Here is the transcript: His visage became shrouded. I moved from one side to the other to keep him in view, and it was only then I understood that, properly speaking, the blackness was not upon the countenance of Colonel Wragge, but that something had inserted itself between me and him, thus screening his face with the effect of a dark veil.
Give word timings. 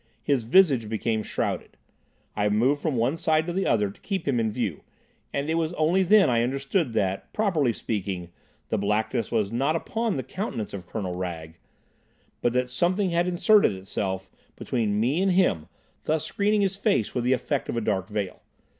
His 0.23 0.43
visage 0.45 0.89
became 0.89 1.21
shrouded. 1.21 1.77
I 2.35 2.49
moved 2.49 2.81
from 2.81 2.95
one 2.95 3.17
side 3.17 3.45
to 3.45 3.53
the 3.53 3.67
other 3.67 3.91
to 3.91 4.01
keep 4.01 4.27
him 4.27 4.39
in 4.39 4.51
view, 4.51 4.81
and 5.31 5.47
it 5.47 5.53
was 5.53 5.73
only 5.73 6.01
then 6.01 6.27
I 6.27 6.41
understood 6.41 6.93
that, 6.93 7.31
properly 7.33 7.71
speaking, 7.71 8.31
the 8.69 8.79
blackness 8.79 9.31
was 9.31 9.51
not 9.51 9.75
upon 9.75 10.17
the 10.17 10.23
countenance 10.23 10.73
of 10.73 10.87
Colonel 10.89 11.13
Wragge, 11.15 11.53
but 12.41 12.51
that 12.53 12.67
something 12.67 13.11
had 13.11 13.27
inserted 13.27 13.73
itself 13.73 14.27
between 14.55 14.99
me 14.99 15.21
and 15.21 15.33
him, 15.33 15.67
thus 16.05 16.25
screening 16.25 16.61
his 16.61 16.77
face 16.77 17.13
with 17.13 17.23
the 17.23 17.33
effect 17.33 17.69
of 17.69 17.77
a 17.77 17.79
dark 17.81 18.09
veil. 18.09 18.41